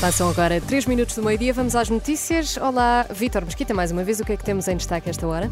[0.00, 2.58] Passam agora 3 minutos do meio-dia, vamos às notícias.
[2.58, 5.50] Olá, Vítor Mesquita, mais uma vez, o que é que temos em destaque esta hora?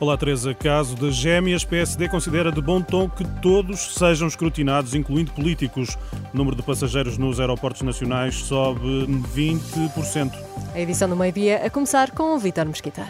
[0.00, 0.52] Olá, Teresa.
[0.52, 5.96] Caso das gêmeas, PSD considera de bom tom que todos sejam escrutinados, incluindo políticos.
[6.32, 10.32] O número de passageiros nos aeroportos nacionais sobe 20%.
[10.74, 13.06] A edição do meio-dia a começar com o Vítor Mesquita.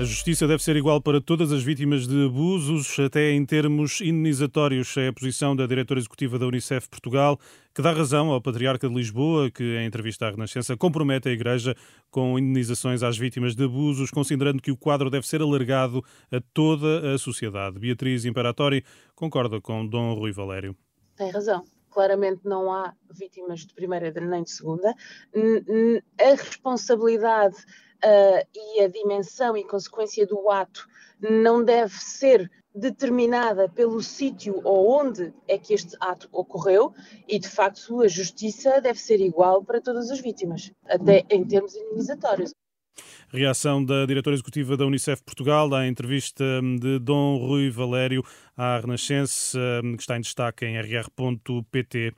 [0.00, 4.96] A justiça deve ser igual para todas as vítimas de abusos, até em termos indenizatórios.
[4.96, 7.38] É a posição da diretora executiva da Unicef Portugal,
[7.74, 11.76] que dá razão ao Patriarca de Lisboa, que, em entrevista à Renascença, compromete a Igreja
[12.10, 17.12] com indenizações às vítimas de abusos, considerando que o quadro deve ser alargado a toda
[17.12, 17.78] a sociedade.
[17.78, 18.82] Beatriz Imperatori
[19.14, 20.74] concorda com Dom Rui Valério.
[21.14, 24.94] Tem razão claramente não há vítimas de primeira nem de segunda.
[26.18, 30.86] A responsabilidade uh, e a dimensão e consequência do ato
[31.20, 36.94] não deve ser determinada pelo sítio ou onde é que este ato ocorreu
[37.26, 41.74] e, de facto, a justiça deve ser igual para todas as vítimas, até em termos
[41.74, 42.52] indenizatórios.
[43.32, 46.44] Reação da diretora executiva da Unicef Portugal à entrevista
[46.80, 48.24] de Dom Rui Valério
[48.56, 49.58] à Renascença,
[49.96, 52.12] que está em destaque em rr.pt.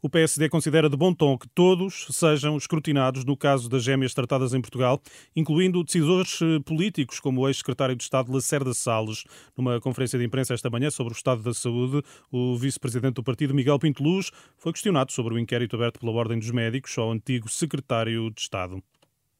[0.00, 4.54] O PSD considera de bom tom que todos sejam escrutinados no caso das gêmeas tratadas
[4.54, 5.02] em Portugal,
[5.34, 9.24] incluindo decisores eh, políticos, como o ex-secretário de Estado Lacerda Salles.
[9.56, 12.00] Numa conferência de imprensa esta manhã sobre o estado da saúde,
[12.30, 16.38] o vice-presidente do partido, Miguel Pinto Luz, foi questionado sobre o inquérito aberto pela Ordem
[16.38, 18.80] dos Médicos ao antigo secretário de Estado.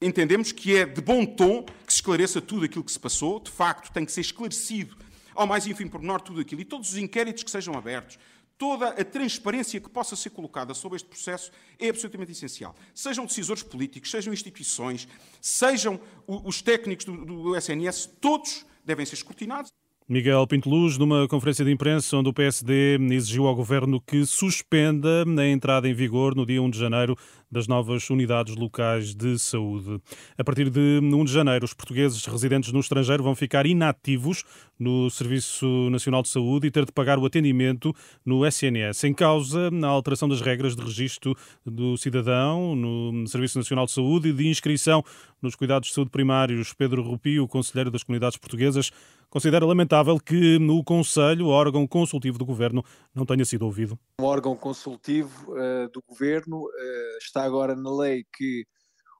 [0.00, 3.50] Entendemos que é de bom tom que se esclareça tudo aquilo que se passou, de
[3.50, 4.96] facto tem que ser esclarecido
[5.34, 8.16] ao mais ínfimo pormenor tudo aquilo, e todos os inquéritos que sejam abertos,
[8.56, 12.76] toda a transparência que possa ser colocada sobre este processo é absolutamente essencial.
[12.94, 15.08] Sejam decisores políticos, sejam instituições,
[15.40, 19.72] sejam os técnicos do, do SNS, todos devem ser escrutinados.
[20.10, 25.22] Miguel Pinto Luz, numa conferência de imprensa onde o PSD exigiu ao governo que suspenda
[25.22, 27.14] a entrada em vigor no dia 1 de janeiro
[27.50, 30.00] das novas unidades locais de saúde.
[30.38, 34.44] A partir de 1 de janeiro, os portugueses residentes no estrangeiro vão ficar inativos
[34.78, 37.94] no Serviço Nacional de Saúde e ter de pagar o atendimento
[38.24, 39.04] no SNS.
[39.04, 41.36] Em causa, a alteração das regras de registro
[41.66, 45.04] do cidadão no Serviço Nacional de Saúde e de inscrição
[45.42, 46.72] nos cuidados de saúde primários.
[46.72, 48.90] Pedro Rupio, conselheiro das comunidades portuguesas,
[49.30, 52.84] considera lamentável que no Conselho, órgão consultivo do Governo,
[53.14, 53.98] não tenha sido ouvido.
[54.20, 58.64] O órgão consultivo uh, do Governo uh, está agora na lei que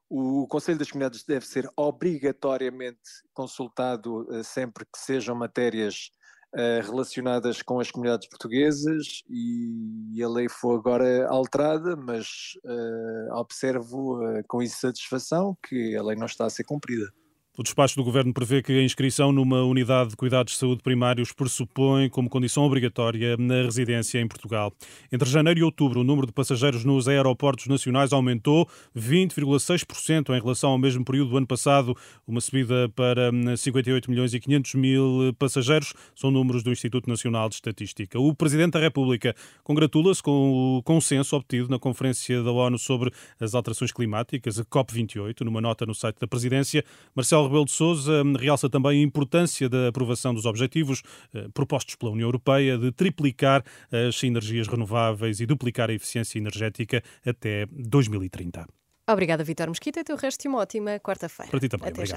[0.08, 2.98] o Conselho das Comunidades deve ser obrigatoriamente
[3.34, 6.10] consultado uh, sempre que sejam matérias
[6.82, 12.54] relacionadas com as comunidades portuguesas e a lei foi agora alterada, mas
[13.32, 17.12] observo com insatisfação que a lei não está a ser cumprida.
[17.58, 21.32] O despacho do Governo prevê que a inscrição numa unidade de cuidados de saúde primários
[21.32, 24.72] pressupõe como condição obrigatória na residência em Portugal.
[25.10, 30.70] Entre janeiro e outubro, o número de passageiros nos aeroportos nacionais aumentou 20,6% em relação
[30.70, 31.96] ao mesmo período do ano passado,
[32.28, 37.56] uma subida para 58 milhões e 500 mil passageiros, são números do Instituto Nacional de
[37.56, 38.20] Estatística.
[38.20, 43.52] O Presidente da República congratula-se com o consenso obtido na Conferência da ONU sobre as
[43.52, 46.84] alterações climáticas, a COP28, numa nota no site da Presidência.
[47.16, 51.02] Marcelo Rebelo de Sousa hum, realça também a importância da aprovação dos objetivos
[51.34, 57.02] eh, propostos pela União Europeia de triplicar as energias renováveis e duplicar a eficiência energética
[57.24, 58.66] até 2030.
[59.10, 60.02] Obrigada, Vitor Mosquita.
[60.06, 61.50] E o resto de uma ótima quarta-feira.
[61.50, 61.88] Para ti também.
[61.88, 62.08] Até obrigado.
[62.08, 62.16] já.